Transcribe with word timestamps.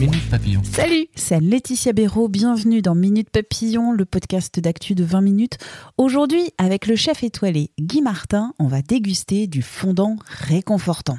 Minute 0.00 0.30
Papillon. 0.30 0.62
Salut, 0.64 1.08
c'est 1.14 1.40
Laetitia 1.40 1.92
Béraud. 1.92 2.28
Bienvenue 2.28 2.80
dans 2.80 2.94
Minute 2.94 3.28
Papillon, 3.28 3.92
le 3.92 4.06
podcast 4.06 4.58
d'actu 4.58 4.94
de 4.94 5.04
20 5.04 5.20
minutes. 5.20 5.58
Aujourd'hui, 5.98 6.52
avec 6.56 6.86
le 6.86 6.96
chef 6.96 7.22
étoilé 7.22 7.70
Guy 7.78 8.00
Martin, 8.00 8.54
on 8.58 8.66
va 8.66 8.80
déguster 8.80 9.46
du 9.46 9.60
fondant 9.60 10.16
réconfortant. 10.24 11.18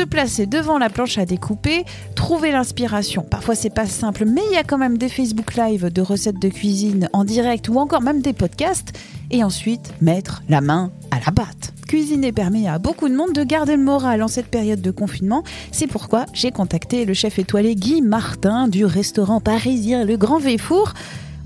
Se 0.00 0.06
placer 0.06 0.46
devant 0.46 0.78
la 0.78 0.88
planche 0.88 1.18
à 1.18 1.26
découper, 1.26 1.84
trouver 2.14 2.52
l'inspiration. 2.52 3.20
Parfois 3.20 3.54
c'est 3.54 3.68
pas 3.68 3.84
simple, 3.84 4.24
mais 4.24 4.40
il 4.50 4.54
y 4.54 4.56
a 4.56 4.62
quand 4.62 4.78
même 4.78 4.96
des 4.96 5.10
Facebook 5.10 5.56
Live 5.56 5.92
de 5.92 6.00
recettes 6.00 6.40
de 6.40 6.48
cuisine 6.48 7.10
en 7.12 7.22
direct 7.22 7.68
ou 7.68 7.78
encore 7.78 8.00
même 8.00 8.22
des 8.22 8.32
podcasts. 8.32 8.98
Et 9.30 9.44
ensuite, 9.44 9.92
mettre 10.00 10.42
la 10.48 10.62
main 10.62 10.90
à 11.10 11.16
la 11.16 11.32
pâte. 11.32 11.74
Cuisiner 11.86 12.32
permet 12.32 12.66
à 12.66 12.78
beaucoup 12.78 13.10
de 13.10 13.14
monde 13.14 13.34
de 13.34 13.44
garder 13.44 13.76
le 13.76 13.82
moral 13.82 14.22
en 14.22 14.28
cette 14.28 14.46
période 14.46 14.80
de 14.80 14.90
confinement. 14.90 15.44
C'est 15.70 15.86
pourquoi 15.86 16.24
j'ai 16.32 16.50
contacté 16.50 17.04
le 17.04 17.12
chef 17.12 17.38
étoilé 17.38 17.74
Guy 17.74 18.00
Martin 18.00 18.68
du 18.68 18.86
restaurant 18.86 19.42
parisien 19.42 20.06
Le 20.06 20.16
Grand 20.16 20.38
Véfour. 20.38 20.94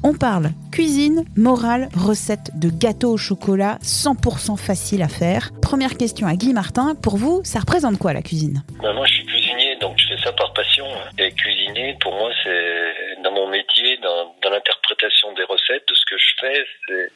On 0.06 0.12
parle 0.12 0.52
cuisine, 0.70 1.24
morale, 1.34 1.88
recette 1.96 2.52
de 2.60 2.68
gâteau 2.68 3.14
au 3.14 3.16
chocolat 3.16 3.78
100% 3.80 4.60
facile 4.60 5.00
à 5.00 5.08
faire. 5.08 5.48
Première 5.62 5.96
question 5.96 6.26
à 6.26 6.34
Guy 6.36 6.52
Martin, 6.52 6.92
pour 6.94 7.16
vous, 7.16 7.40
ça 7.42 7.60
représente 7.60 7.96
quoi 7.96 8.12
la 8.12 8.20
cuisine? 8.20 8.60
Ben, 8.82 8.92
moi, 8.92 9.06
je 9.06 9.14
suis 9.14 9.24
cuisinier, 9.24 9.76
donc 9.76 9.96
je 9.96 10.08
fais 10.08 10.20
ça 10.22 10.32
par 10.34 10.52
passion. 10.52 10.84
hein. 10.84 11.08
Et 11.16 11.32
cuisiner, 11.32 11.96
pour 12.02 12.12
moi, 12.12 12.30
c'est 12.44 13.22
dans 13.22 13.32
mon 13.32 13.48
métier, 13.48 13.96
dans, 14.04 14.34
l'interprétation 14.44 15.32
des 15.32 15.44
recettes, 15.44 15.88
de 15.88 15.94
ce 15.94 16.04
que 16.04 16.18
je 16.18 16.32
fais, 16.38 16.66
c'est 16.86 17.08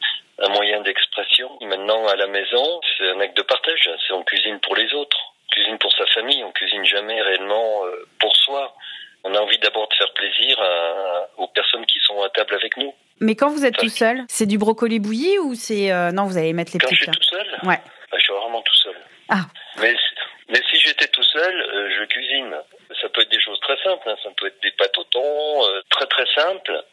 un 0.47 0.49
moyen 0.49 0.81
d'expression. 0.81 1.47
Maintenant, 1.61 2.07
à 2.07 2.15
la 2.15 2.25
maison, 2.25 2.81
c'est 2.97 3.11
un 3.11 3.19
acte 3.19 3.37
de 3.37 3.43
partage. 3.43 3.87
C'est 4.07 4.13
on 4.15 4.23
cuisine 4.23 4.59
pour 4.61 4.75
les 4.75 4.91
autres, 4.95 5.17
on 5.45 5.53
cuisine 5.53 5.77
pour 5.77 5.93
sa 5.93 6.07
famille, 6.07 6.43
on 6.43 6.51
cuisine 6.53 6.83
jamais 6.85 7.21
réellement 7.21 7.85
euh, 7.85 8.07
pour 8.19 8.35
soi. 8.35 8.73
On 9.29 9.35
a 9.35 9.39
envie 9.41 9.59
d'abord 9.59 9.87
de 9.89 9.93
faire 9.93 10.11
plaisir 10.13 10.59
à- 10.59 11.27
aux 11.37 11.47
personnes 11.49 11.85
qui 11.85 11.99
sont 11.99 12.21
à 12.23 12.29
table 12.29 12.55
avec 12.55 12.75
nous. 12.77 12.93
Mais 13.19 13.35
quand 13.35 13.49
vous 13.49 13.65
êtes 13.65 13.77
tout 13.77 13.89
seul, 13.89 14.23
c'est 14.27 14.45
du 14.47 14.57
brocoli 14.57 14.99
bouilli 14.99 15.37
ou 15.39 15.53
c'est... 15.53 15.91
euh, 15.91 16.11
non, 16.11 16.25
vous 16.25 16.37
allez 16.37 16.53
mettre 16.53 16.71
les 16.73 16.79
Quand 16.79 16.87
je 16.89 16.95
petits 16.95 17.03
suis 17.03 17.11
tout 17.11 17.23
seul, 17.35 17.47
Ouais. 17.63 17.79
ben, 18.11 18.17
je 18.17 18.23
suis 18.23 18.33
vraiment 18.33 18.61
tout 18.61 18.73
seul. 18.75 18.95
Ah. 19.29 19.41
Mais, 19.81 19.95
mais 20.49 20.59
si 20.71 20.79
j'étais 20.79 21.07
tout 21.09 21.23
seul, 21.23 21.55
euh, 21.61 21.89
je 21.99 22.05
cuisine. 22.05 22.55
Ça 23.01 23.07
peut 23.09 23.21
être 23.21 23.29
des 23.29 23.39
choses 23.41 23.59
très 23.59 23.77
simples, 23.83 24.09
hein. 24.09 24.15
ça 24.23 24.29
peut 24.35 24.47
être 24.47 24.61
des 24.63 24.71
pâtes 24.71 24.97
au 24.97 25.03
thon, 25.03 25.65
euh, 25.67 25.81
très 25.91 26.07
très 26.07 26.25
simples. 26.33 26.83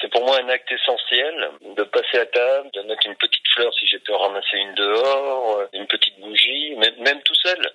C'est 0.00 0.08
pour 0.10 0.24
moi 0.26 0.38
un 0.42 0.48
acte 0.48 0.70
essentiel 0.72 1.50
de 1.76 1.82
passer 1.84 2.18
à 2.18 2.26
table, 2.26 2.70
de 2.72 2.82
mettre 2.82 3.06
une 3.06 3.14
petite 3.16 3.46
fleur 3.54 3.72
si 3.78 3.86
j'ai 3.86 3.98
pu 4.00 4.12
en 4.12 4.18
ramasser 4.18 4.56
une 4.56 4.74
dehors, 4.74 5.60
une 5.72 5.86
petite 5.86 6.18
bougie, 6.18 6.74
même, 6.76 6.96
même 6.98 7.22
tout 7.22 7.34
seul. 7.36 7.70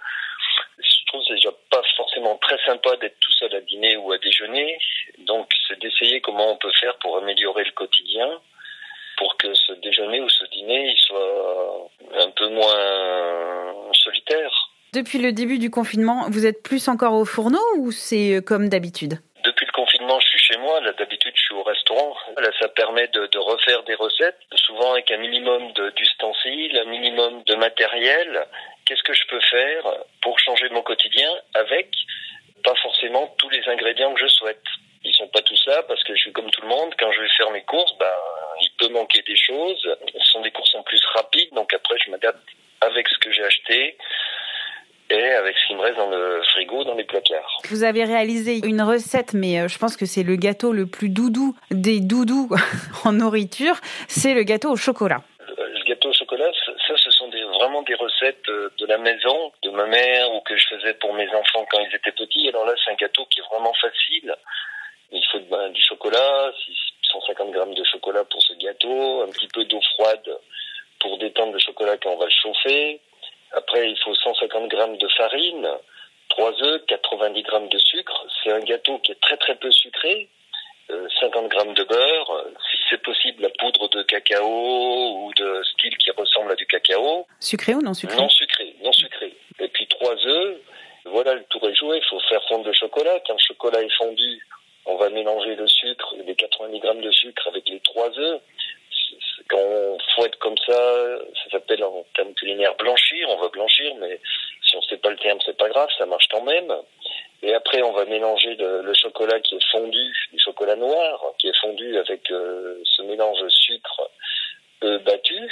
Je 0.78 1.06
trouve 1.08 1.22
que 1.22 1.28
c'est 1.30 1.36
déjà 1.36 1.52
pas 1.72 1.81
forcément 2.20 2.38
très 2.38 2.58
sympa 2.66 2.95
d'être 2.98 3.20
tout 3.20 3.31
seul 3.31 3.55
à 3.55 3.61
dîner 3.61 3.98
ou 3.98 4.11
à 4.11 4.17
déjeuner. 4.17 4.77
Donc 5.20 5.49
c'est 5.67 5.80
d'essayer 5.80 6.21
comment 6.21 6.52
on 6.52 6.58
peut 6.58 6.71
faire 6.80 6.95
pour 6.98 7.17
améliorer 7.17 7.64
le 7.64 7.71
quotidien, 7.71 8.27
pour 9.17 9.38
que 9.38 9.54
ce 9.54 9.73
déjeuner 9.73 10.21
ou 10.21 10.30
ce 10.30 10.45
dîner 10.52 10.92
il 10.92 10.98
soit 10.98 11.89
un 12.20 12.30
peu 12.32 12.49
moins 12.49 13.94
solitaire. 13.94 14.52
Depuis 14.94 15.20
le 15.20 15.32
début 15.32 15.60
du 15.60 15.70
confinement, 15.70 16.26
vous 16.30 16.45
êtes 16.45 16.64
plus 16.64 16.88
encore 16.88 17.14
au 17.14 17.26
fourneau 17.26 17.61
ou 17.77 17.92
c'est 17.92 18.38
euh, 18.38 18.42
comme 18.42 18.70
d'habitude? 18.70 19.20
Depuis 19.45 19.67
le 19.67 19.71
confinement, 19.71 20.20
je 20.20 20.27
suis 20.30 20.39
chez 20.39 20.58
moi. 20.58 20.82
Là, 20.82 20.94
d'habitude, 20.94 21.32
je 21.36 21.42
suis 21.42 21.54
au 21.54 21.61
restaurant. 21.61 22.15
Là, 22.38 22.49
ça 22.60 22.67
permet 22.70 23.08
de, 23.10 23.27
de 23.27 23.38
refaire 23.38 23.83
des 23.83 23.94
recettes, 23.94 24.39
souvent 24.55 24.94
avec 24.94 25.11
un 25.11 25.17
minimum 25.17 25.71
d'ustensiles, 25.95 26.76
un 26.76 26.89
minimum 26.89 27.44
de 27.44 27.55
matériel. 27.55 28.48
Qu'est-ce 28.89 29.04
que 29.04 29.14
je 29.14 29.27
peux 29.27 29.39
faire 29.52 29.83
pour 30.23 30.39
changer 30.39 30.67
mon 30.70 30.82
quotidien 30.82 31.30
avec 31.54 31.94
pas 32.64 32.73
forcément 32.82 33.27
tous 33.38 33.48
les 33.50 33.61
ingrédients 33.67 34.11
que 34.16 34.20
je 34.20 34.27
souhaite 34.27 34.64
Ils 35.04 35.14
sont 35.14 35.27
pas 35.27 35.44
tous 35.44 35.64
là 35.67 35.83
parce 35.83 36.04
que 36.04 36.16
je 36.16 36.22
suis 36.22 36.32
comme 36.32 36.50
tout 36.50 36.61
le 36.61 36.70
monde. 36.70 36.92
Quand 36.98 37.11
je 37.11 37.22
vais 37.22 37.30
faire 37.38 37.52
mes 37.52 37.61
courses, 37.61 37.95
ben, 38.00 38.08
il 38.61 38.72
peut 38.80 38.92
manquer 38.92 39.22
des 39.22 39.38
choses. 39.38 39.88
Ce 40.17 40.32
sont 40.32 40.42
des 40.42 40.50
courses 40.50 40.73
en 40.73 40.82
plus 40.82 41.00
rapides, 41.14 41.54
donc 41.54 41.72
après, 41.72 41.98
je 42.04 42.10
m'adapte 42.10 42.42
avec 42.82 43.08
ce 43.10 43.20
que 43.20 43.32
j'ai 43.32 43.44
acheté 43.44 43.95
et 45.11 45.23
avec 45.33 45.56
ce 45.56 45.67
qui 45.67 45.76
me 45.76 45.82
reste 45.82 45.98
dans 45.98 46.10
le 46.10 46.42
frigo, 46.54 46.83
dans 46.83 46.95
les 46.95 47.04
placards. 47.04 47.61
Vous 47.70 47.83
avez 47.83 48.06
réalisé 48.06 48.60
une 48.66 48.82
recette, 48.82 49.36
mais 49.36 49.60
euh, 49.60 49.67
je 49.67 49.77
pense 49.77 49.98
que 49.98 50.08
c'est 50.08 50.23
le 50.23 50.36
gâteau 50.36 50.73
le 50.73 50.88
plus 50.88 51.10
doudou 51.10 51.56
des 51.70 52.00
doudous 52.00 52.50
en 53.06 53.11
nourriture, 53.11 53.76
c'est 54.08 54.33
le 54.33 54.42
gâteau 54.42 54.71
au 54.71 54.76
chocolat. 54.77 55.21
Euh, 55.42 55.67
le 55.67 55.83
gâteau 55.88 56.10
au 56.10 56.14
chocolat, 56.14 56.50
ça, 56.66 56.71
ça, 56.88 56.98
ce 56.98 57.11
sont 57.11 57.27
des, 57.30 57.44
des 57.84 57.95
recettes 57.95 58.48
euh, 58.50 58.70
de 58.78 58.86
la 58.86 58.98
maison, 58.98 59.52
de 59.64 59.70
ma 59.72 59.86
mère 59.86 60.32
ou 60.34 60.42
que 60.42 60.56
je 60.56 60.67
faisais 60.67 60.94
pour 60.95 61.14
mes 61.14 61.28
enfants 61.30 61.66
quand 61.70 61.80
ils 61.80 61.95
étaient 61.95 62.12
petits. 62.12 62.48
Alors 62.50 62.66
là, 62.66 62.73
c'est 62.84 62.92
un 62.92 62.95
gâteau 62.95 63.26
qui 63.26 63.40
est 63.40 63.50
vraiment 63.50 63.73
facile. 63.73 64.36
Il 65.12 65.23
faut 65.32 65.40
ben, 65.50 65.70
du 65.70 65.82
chocolat, 65.82 66.52
150 67.12 67.52
grammes 67.52 67.73
de 67.73 67.84
chocolat 67.84 68.23
pour 68.26 68.42
ce 68.44 68.54
gâteau, 68.54 69.23
un 69.23 69.32
petit 69.32 69.48
peu 69.48 69.66
d'eau 69.66 69.82
froide 69.95 70.39
pour 71.00 71.18
détendre 71.18 71.54
le 71.54 71.60
chocolat 71.60 71.98
quand 71.98 72.12
on 72.12 72.18
va 72.18 72.26
le 72.26 72.32
chauffer. 72.32 73.00
Après, 73.52 73.89
il 73.89 73.98
faut 74.00 74.14
150 74.14 74.68
grammes 74.68 74.98
de 74.98 75.08
farine, 75.18 75.68
3 76.30 76.64
œufs, 76.64 76.86
90 76.88 77.42
grammes 77.44 77.70
de 77.70 77.80
sucre. 77.80 78.26
C'est 78.44 78.52
un 78.52 78.60
gâteau 78.60 79.00
qui 79.00 79.12
est 79.12 79.22
très 79.22 79.38
très 79.38 79.56
peu 79.56 79.72
sucré. 79.72 80.30
Euh, 80.92 81.08
50 81.20 81.50
grammes 81.50 81.73
de 81.76 81.84
beurre, 81.84 82.32
euh, 82.32 82.52
si 82.72 82.78
c'est 82.89 83.02
possible 83.04 83.44
la 83.44 83.50
poudre 83.60 83.89
de 83.89 84.02
cacao 84.02 85.23
ou 85.23 85.32
de 85.36 85.62
style 85.64 85.95
qui 85.98 86.10
ressemble 86.10 86.52
à 86.52 86.56
du 86.56 86.66
cacao, 86.66 87.28
Sucré 87.39 87.73
ou 87.73 87.82
non 87.82 87.94
sucré 87.94 88.17
non 88.17 88.30
sucré, 88.30 88.76
non 88.83 88.92
sucré. 88.92 89.33
Et 89.60 89.67
puis 89.70 89.88
trois 89.88 90.16
œufs, 90.26 90.58
voilà 91.05 91.36
le 91.36 91.44
tour 91.45 91.67
est 91.70 91.76
joué, 91.76 91.98
il 91.98 92.10
faut 92.10 92.20
faire 92.22 92.44
fondre 92.48 92.66
le 92.66 92.73
chocolat. 92.73 93.20
Quand 93.26 93.33
le 93.33 93.39
chocolat 93.39 93.82
est 93.82 93.95
fondu, 93.98 94.45
on 94.86 94.98
va 94.98 95.10
mélanger 95.10 95.55
le 95.55 95.67
sucre, 95.67 96.16
les 96.26 96.36
90 96.36 96.80
grammes 96.80 97.02
de 97.02 97.11
sucre 97.11 97.48
avec 97.48 97.67
les 97.70 97.80
trois 97.80 98.10
œufs. 98.17 98.42
Quand 99.48 99.58
on 99.58 99.98
fouette 100.16 100.36
comme 100.36 100.58
ça, 100.58 101.17
ça 101.44 101.50
s'appelle 101.52 101.83
en 101.83 102.05
termes 102.16 102.33
culinaires 102.33 102.76
blanchir, 102.76 103.27
on 103.30 103.38
va 103.38 103.48
blanchir, 103.50 103.95
mais 103.95 104.20
si 104.64 104.76
on 104.76 104.82
sait 104.83 104.98
pas 104.98 105.10
le 105.10 105.17
terme, 105.17 105.39
c'est 105.45 105.58
pas 105.58 105.70
grave, 105.70 105.89
ça 105.98 106.06
marche 106.06 106.27
quand 106.30 106.44
même. 106.44 106.71
Et 107.42 107.54
après, 107.54 107.82
on 107.82 107.94
va 107.94 108.06
mélanger 108.06 108.56
le, 108.56 108.82
le 108.82 108.94
chocolat 108.94 109.39
qui 109.39 109.56
est 109.56 109.71
fondu, 109.71 110.27
du 110.33 110.39
chocolat 110.39 110.76
noir, 110.76 111.23
qui 111.39 111.48
est 111.48 111.58
fondu 111.61 111.98
avec 111.98 112.30
euh, 112.32 112.82
ce 112.83 113.02
mélange 113.04 113.48
sucre 113.48 114.11
euh, 114.83 115.00
battu. 115.00 115.50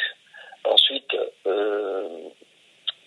Ensuite, 0.65 1.15
euh, 1.47 2.09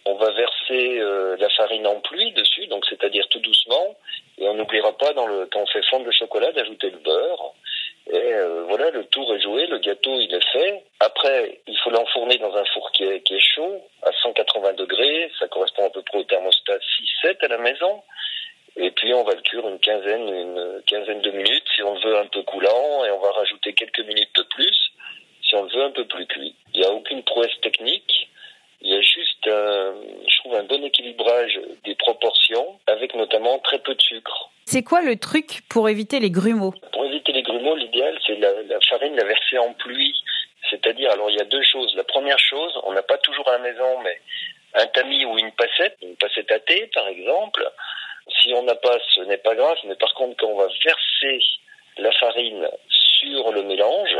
on 0.06 0.14
va 0.14 0.30
verser 0.32 0.98
euh, 0.98 1.36
la 1.38 1.48
farine 1.50 1.86
en 1.86 2.00
pluie 2.00 2.32
dessus, 2.32 2.66
donc 2.68 2.84
c'est-à-dire 2.88 3.28
tout 3.28 3.40
doucement. 3.40 3.96
Et 4.38 4.48
on 4.48 4.54
n'oubliera 4.54 4.96
pas, 4.96 5.12
dans 5.12 5.26
le, 5.26 5.39
quand 5.39 5.39
on 5.56 5.66
fait 5.66 5.84
fondre 5.90 6.06
le 6.06 6.12
chocolat, 6.12 6.52
d'ajouter 6.52 6.90
le 6.90 6.98
beurre. 6.98 7.54
Et 8.12 8.34
euh, 8.34 8.64
voilà, 8.68 8.90
le 8.90 9.04
tour 9.04 9.32
est 9.34 9.40
joué, 9.40 9.66
le 9.66 9.78
gâteau 9.78 10.18
il 10.18 10.34
est 10.34 10.52
fait. 10.52 10.84
Après, 10.98 11.60
il 11.66 11.78
faut 11.78 11.90
l'enfourner 11.90 12.38
dans 12.38 12.54
un 12.56 12.64
four 12.66 12.90
qui 12.92 13.04
est, 13.04 13.20
qui 13.22 13.34
est 13.34 13.54
chaud, 13.54 13.82
à 14.02 14.10
180 14.22 14.72
degrés. 14.74 15.30
Ça 15.38 15.48
correspond 15.48 15.86
à 15.86 15.90
peu 15.90 16.02
près 16.02 16.18
au 16.18 16.24
thermostat 16.24 16.78
6-7 17.24 17.44
à 17.44 17.48
la 17.48 17.58
maison. 17.58 18.02
Et 18.76 18.90
puis 18.92 19.12
on 19.14 19.24
va 19.24 19.34
le 19.34 19.42
cuire 19.42 19.68
une 19.68 19.78
quinzaine, 19.78 20.28
une 20.28 20.82
quinzaine 20.86 21.20
de 21.20 21.30
minutes 21.30 21.68
si 21.74 21.82
on 21.82 21.94
le 21.94 22.00
veut 22.00 22.18
un 22.18 22.26
peu 22.26 22.42
coulant, 22.42 23.04
et 23.04 23.10
on 23.10 23.18
va 23.20 23.30
rajouter 23.32 23.74
quelques 23.74 24.00
minutes 24.00 24.34
de 24.36 24.42
plus 24.42 24.90
si 25.42 25.56
on 25.56 25.64
le 25.64 25.70
veut 25.70 25.84
un 25.84 25.90
peu 25.90 26.06
plus 26.06 26.26
cuit. 26.26 26.54
Il 26.74 26.80
n'y 26.80 26.86
a 26.86 26.92
aucune 26.92 27.22
prouesse 27.24 27.60
technique. 27.62 28.28
Il 28.82 28.90
y 28.90 28.94
a 28.94 29.00
juste, 29.00 29.46
un, 29.46 29.94
je 30.26 30.38
trouve, 30.38 30.54
un 30.54 30.62
bon 30.64 30.82
équilibrage 30.84 31.60
des 31.84 31.94
proportions, 31.96 32.78
avec 32.86 33.14
notamment 33.14 33.58
très 33.58 33.78
peu 33.80 33.94
de 33.94 34.00
sucre. 34.00 34.50
C'est 34.72 34.84
quoi 34.84 35.02
le 35.02 35.16
truc 35.16 35.62
pour 35.68 35.88
éviter 35.88 36.20
les 36.20 36.30
grumeaux 36.30 36.72
Pour 36.92 37.04
éviter 37.04 37.32
les 37.32 37.42
grumeaux, 37.42 37.74
l'idéal, 37.74 38.16
c'est 38.24 38.36
la, 38.36 38.52
la 38.68 38.78
farine 38.88 39.16
la 39.16 39.24
verser 39.24 39.58
en 39.58 39.72
pluie. 39.72 40.14
C'est-à-dire, 40.70 41.10
alors 41.10 41.28
il 41.28 41.36
y 41.36 41.40
a 41.40 41.44
deux 41.44 41.64
choses. 41.64 41.92
La 41.96 42.04
première 42.04 42.38
chose, 42.38 42.72
on 42.84 42.92
n'a 42.92 43.02
pas 43.02 43.18
toujours 43.18 43.48
à 43.48 43.58
la 43.58 43.58
maison, 43.58 43.98
mais 44.04 44.20
un 44.74 44.86
tamis 44.86 45.24
ou 45.24 45.36
une 45.38 45.50
passette, 45.50 45.96
une 46.02 46.14
passette 46.14 46.52
à 46.52 46.60
thé 46.60 46.88
par 46.94 47.08
exemple. 47.08 47.68
Si 48.40 48.54
on 48.54 48.62
n'a 48.62 48.76
pas, 48.76 48.96
ce 49.12 49.22
n'est 49.22 49.38
pas 49.38 49.56
grave, 49.56 49.76
mais 49.86 49.96
par 49.96 50.14
contre, 50.14 50.36
quand 50.36 50.46
on 50.46 50.58
va 50.58 50.68
verser 50.84 51.40
la 51.98 52.12
farine 52.12 52.68
sur 52.88 53.50
le 53.50 53.64
mélange, 53.64 54.16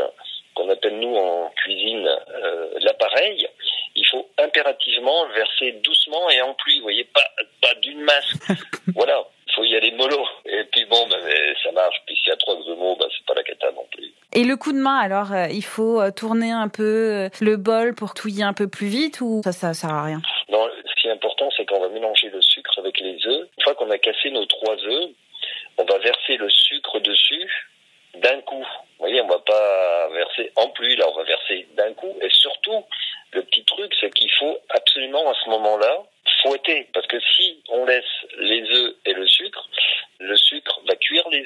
qu'on 0.53 0.67
appelle 0.67 0.99
nous 0.99 1.15
en 1.15 1.49
cuisine 1.55 2.09
euh, 2.43 2.61
pareil, 2.99 3.47
il 3.95 4.05
faut 4.07 4.29
impérativement 4.37 5.27
verser 5.29 5.71
doucement 5.83 6.29
et 6.29 6.41
en 6.41 6.53
pluie. 6.53 6.77
Vous 6.77 6.83
voyez, 6.83 7.05
pas, 7.05 7.25
pas 7.61 7.73
d'une 7.75 8.01
masse. 8.01 8.33
voilà, 8.95 9.23
il 9.47 9.53
faut 9.53 9.63
y 9.63 9.75
aller 9.75 9.91
mollo. 9.91 10.25
Et 10.45 10.63
puis 10.71 10.85
bon, 10.85 11.07
ben, 11.07 11.19
ça 11.63 11.71
marche. 11.71 12.01
Puis 12.05 12.15
s'il 12.17 12.29
y 12.29 12.31
a 12.31 12.37
trois 12.37 12.55
grumeaux, 12.55 12.95
ben, 12.95 13.07
c'est 13.11 13.25
pas 13.25 13.33
la 13.35 13.43
cata 13.43 13.71
non 13.71 13.85
plus. 13.91 14.11
Et 14.33 14.43
le 14.43 14.55
coup 14.55 14.71
de 14.71 14.77
main, 14.77 14.97
alors, 14.97 15.33
euh, 15.33 15.47
il 15.51 15.63
faut 15.63 16.01
euh, 16.01 16.11
tourner 16.11 16.51
un 16.51 16.69
peu 16.69 17.13
euh, 17.13 17.29
le 17.41 17.57
bol 17.57 17.93
pour 17.93 18.13
touiller 18.13 18.43
un 18.43 18.53
peu 18.53 18.67
plus 18.67 18.87
vite 18.87 19.21
ou 19.21 19.41
ça, 19.43 19.51
ça 19.51 19.73
sert 19.73 19.93
à 19.93 20.03
rien? 20.03 20.21
Non, 20.49 20.67
ce 20.85 21.01
qui 21.01 21.07
est 21.07 21.11
important, 21.11 21.49
c'est 21.55 21.65
qu'on 21.65 21.81
va 21.81 21.89
mélanger 21.89 22.29
le 22.29 22.41
sucre 22.41 22.79
avec 22.79 22.99
les 22.99 23.17
œufs. 23.27 23.47
Une 23.57 23.63
fois 23.63 23.75
qu'on 23.75 23.89
a 23.89 23.97
cassé 23.97 24.31
nos 24.31 24.45
trois 24.45 24.75
œufs, 24.75 25.09
on 25.77 25.83
va 25.83 25.97
verser 25.99 26.37
le 26.37 26.49
sucre 26.49 26.99
dessus 26.99 27.67
d'un 28.15 28.41
coup. 28.41 28.59
Vous 28.61 29.07
voyez, 29.07 29.21
on 29.21 29.27
va 29.27 29.39
pas 29.39 30.09
verser 30.13 30.51
en 30.55 30.69
plus, 30.69 30.95
là, 30.95 31.05
on 31.09 31.17
va 31.17 31.23
verser 31.23 31.67
d'un 31.75 31.93
coup. 31.93 32.15
Et 32.21 32.29
surtout, 32.29 32.85
le 33.33 33.43
petit 33.43 33.63
truc, 33.65 33.93
c'est 33.99 34.13
qu'il 34.13 34.31
faut 34.39 34.57
absolument 34.69 35.29
à 35.29 35.33
ce 35.43 35.49
moment-là 35.49 36.03
fouetter. 36.41 36.87
Parce 36.93 37.07
que 37.07 37.19
si 37.19 37.61
on 37.69 37.85
laisse 37.85 38.03
les 38.37 38.63
œufs 38.63 38.95
et 39.05 39.13
le 39.13 39.27
sucre, 39.27 39.67
le 40.19 40.35
sucre 40.35 40.81
va 40.87 40.95
cuire 40.95 41.27
les 41.29 41.45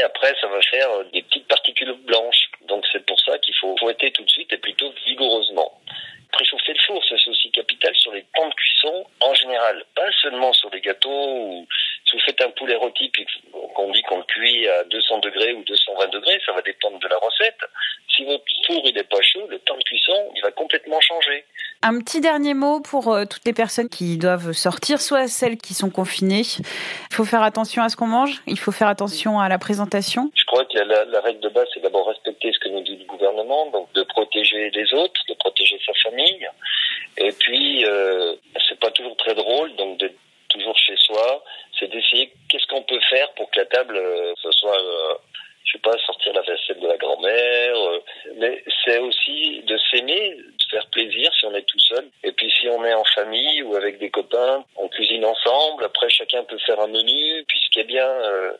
après 0.00 0.34
ça 0.40 0.46
va 0.48 0.60
faire 0.62 0.88
des 1.12 1.22
petites 1.22 1.46
particules 1.48 1.92
blanches. 2.04 2.50
Donc 2.68 2.84
c'est 2.92 3.04
pour 3.06 3.18
ça 3.20 3.38
qu'il 3.38 3.54
faut 3.56 3.76
fouetter 3.78 4.10
tout 4.12 4.24
de 4.24 4.30
suite 4.30 4.52
et 4.52 4.58
plutôt 4.58 4.92
vigoureusement. 5.06 5.80
Préchauffer 6.32 6.74
le 6.74 6.80
four, 6.86 7.02
c'est 7.08 7.30
aussi 7.30 7.50
capital 7.50 7.94
sur 7.96 8.12
les 8.12 8.24
temps 8.34 8.48
de 8.48 8.54
cuisson 8.54 9.06
en 9.20 9.34
général, 9.34 9.84
pas 9.94 10.10
seulement 10.22 10.52
sur 10.52 10.70
les 10.70 10.80
gâteaux 10.80 11.10
ou 11.10 11.66
si 12.04 12.16
vous 12.16 12.22
faites 12.22 12.40
un 12.42 12.50
poulet 12.50 12.74
rôti 12.74 13.08
puis 13.10 13.26
qu'on 13.74 13.90
dit 13.90 14.02
qu'on 14.02 14.18
le 14.18 14.24
cuit 14.24 14.68
à 14.68 14.84
200 14.84 15.18
degrés 15.18 15.52
ou 15.52 15.62
220 15.64 16.08
degrés, 16.08 16.40
ça 16.44 16.52
va 16.52 16.62
dépendre 16.62 16.98
de 16.98 17.08
la 17.08 17.16
recette. 17.18 17.60
Si 18.14 18.24
votre 18.24 18.44
four 18.66 18.82
il 18.84 18.94
n'est 18.94 19.04
pas 19.04 19.22
chaud, 19.22 19.46
le 19.48 19.58
temps 19.60 19.76
de 19.76 19.84
cuisson 19.84 20.32
il 20.34 20.42
va 20.42 20.50
complètement 20.50 21.00
changer. 21.00 21.25
Un 21.88 22.00
petit 22.00 22.20
dernier 22.20 22.52
mot 22.52 22.80
pour 22.80 23.14
euh, 23.14 23.26
toutes 23.26 23.44
les 23.44 23.52
personnes 23.52 23.88
qui 23.88 24.18
doivent 24.18 24.50
sortir, 24.50 25.00
soit 25.00 25.28
celles 25.28 25.56
qui 25.56 25.72
sont 25.72 25.88
confinées. 25.88 26.42
Il 27.10 27.14
faut 27.14 27.24
faire 27.24 27.42
attention 27.42 27.84
à 27.84 27.88
ce 27.88 27.94
qu'on 27.94 28.08
mange, 28.08 28.42
il 28.48 28.58
faut 28.58 28.72
faire 28.72 28.88
attention 28.88 29.38
à 29.38 29.48
la 29.48 29.58
présentation. 29.58 30.32
Je 30.34 30.44
crois 30.46 30.64
que 30.64 30.78
la, 30.78 31.20
règle 31.20 31.38
de 31.38 31.48
base, 31.48 31.68
c'est 31.72 31.80
d'abord 31.80 32.08
respecter 32.08 32.50
ce 32.52 32.58
que 32.58 32.70
nous 32.70 32.80
dit 32.80 32.96
le 32.96 33.04
gouvernement, 33.04 33.70
donc 33.70 33.92
de 33.92 34.02
protéger 34.02 34.70
les 34.70 34.92
autres, 34.94 35.20
de 35.28 35.34
protéger 35.34 35.78
sa 35.86 35.92
famille. 36.10 36.48
Et 37.18 37.30
puis, 37.30 37.84
euh, 37.86 38.34
c'est 38.68 38.80
pas 38.80 38.90
toujours 38.90 39.16
très 39.16 39.36
drôle, 39.36 39.76
donc 39.76 40.00
d'être 40.00 40.18
toujours 40.48 40.76
chez 40.76 40.96
soi, 40.96 41.44
c'est 41.78 41.88
d'essayer 41.88 42.32
qu'est-ce 42.48 42.66
qu'on 42.66 42.82
peut 42.82 43.00
faire 43.10 43.30
pour 43.34 43.48
que 43.50 43.60
la 43.60 43.66
table, 43.66 43.96
euh, 43.96 44.32
ce 44.42 44.50
soit, 44.50 44.76
euh, 44.76 45.14
je 45.64 45.72
sais 45.72 45.78
pas, 45.78 45.96
sortir 46.04 46.32
la 46.32 46.42
vaisselle 46.42 46.80
de 46.80 46.86
la 46.86 46.96
grand-mère. 46.96 47.76
euh, 47.76 48.00
mais 48.36 48.62
c'est 48.84 48.98
aussi 48.98 49.62
de 49.66 49.78
s'aimer, 49.90 50.36
de 50.36 50.64
faire 50.70 50.86
plaisir 50.88 51.30
si 51.38 51.46
on 51.46 51.54
est 51.54 51.62
tout 51.62 51.78
seul. 51.78 52.08
Et 52.22 52.32
puis 52.32 52.50
si 52.50 52.68
on 52.68 52.84
est 52.84 52.94
en 52.94 53.04
famille 53.14 53.62
ou 53.62 53.74
avec 53.76 53.98
des 53.98 54.10
copains, 54.10 54.64
on 54.76 54.88
cuisine 54.88 55.24
ensemble. 55.24 55.88
Chacun 56.08 56.44
peut 56.44 56.58
faire 56.58 56.80
un 56.80 56.88
menu. 56.88 57.44
Puis 57.48 57.60
bien, 57.84 58.06
euh, 58.06 58.52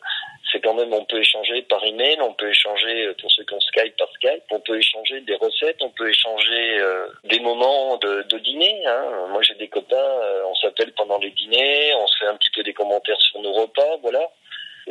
c'est 0.53 0.61
quand 0.61 0.75
même 0.75 0.93
on 0.93 1.05
peut 1.05 1.21
échanger 1.21 1.63
par 1.63 1.85
email, 1.85 2.19
on 2.21 2.33
peut 2.35 2.49
échanger 2.49 3.07
euh, 3.07 3.15
pour 3.21 3.31
ceux 3.33 3.45
qui 3.45 3.55
ont 3.55 3.61
Skype 3.61 3.97
par 3.97 4.09
Skype, 4.13 4.43
on 4.51 4.61
peut 4.61 4.79
échanger 4.79 5.21
des 5.23 5.37
recettes, 5.37 5.79
on 5.81 5.91
peut 5.91 6.09
échanger 6.09 6.79
euh, 6.81 7.07
des 7.25 7.41
moments 7.41 7.97
de, 7.99 8.39
dîner. 8.39 8.87
Hein. 8.87 9.29
Moi 9.31 9.43
j'ai 9.43 9.55
des 9.55 9.69
copains, 9.69 10.21
on 10.47 10.55
s'appelle 10.57 10.93
pendant 10.93 11.19
les 11.19 11.31
dîners, 11.31 11.95
on 11.95 12.07
se 12.07 12.19
fait 12.19 12.27
un 12.27 12.37
petit 12.37 12.51
peu 12.51 12.63
des 12.63 12.75
commentaires 12.75 13.21
sur 13.21 13.41
nos 13.41 13.53
repas, 13.53 13.97
voilà. 14.03 14.31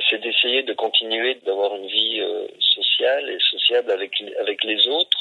C'est 0.09 0.21
d'essayer 0.21 0.63
de 0.63 0.73
continuer 0.73 1.35
d'avoir 1.45 1.73
une 1.75 1.87
vie 1.87 2.21
sociale 2.59 3.29
et 3.29 3.37
sociable 3.39 3.91
avec 3.91 4.11
avec 4.41 4.63
les 4.63 4.87
autres, 4.87 5.17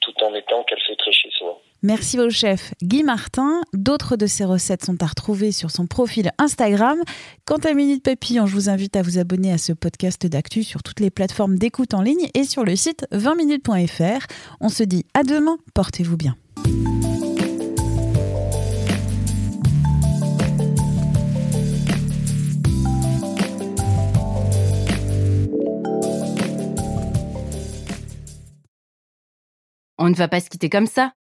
tout 0.00 0.14
en 0.22 0.34
étant 0.34 0.64
calfeutré 0.64 1.12
chez 1.12 1.30
soi. 1.30 1.58
Merci 1.82 2.20
au 2.20 2.28
chef 2.28 2.72
Guy 2.82 3.02
Martin. 3.04 3.62
D'autres 3.82 4.14
de 4.14 4.28
ses 4.28 4.44
recettes 4.44 4.84
sont 4.84 5.02
à 5.02 5.06
retrouver 5.06 5.50
sur 5.50 5.72
son 5.72 5.88
profil 5.88 6.30
Instagram. 6.38 7.00
Quant 7.44 7.56
à 7.56 7.74
Minute 7.74 8.04
Papillon, 8.04 8.46
je 8.46 8.54
vous 8.54 8.68
invite 8.68 8.94
à 8.94 9.02
vous 9.02 9.18
abonner 9.18 9.52
à 9.52 9.58
ce 9.58 9.72
podcast 9.72 10.24
d'actu 10.24 10.62
sur 10.62 10.84
toutes 10.84 11.00
les 11.00 11.10
plateformes 11.10 11.58
d'écoute 11.58 11.92
en 11.92 12.00
ligne 12.00 12.28
et 12.34 12.44
sur 12.44 12.64
le 12.64 12.76
site 12.76 13.04
20minutes.fr. 13.10 14.24
On 14.60 14.68
se 14.68 14.84
dit 14.84 15.04
à 15.14 15.24
demain, 15.24 15.58
portez-vous 15.74 16.16
bien. 16.16 16.36
On 29.98 30.08
ne 30.08 30.14
va 30.14 30.28
pas 30.28 30.38
se 30.38 30.48
quitter 30.48 30.70
comme 30.70 30.86
ça. 30.86 31.14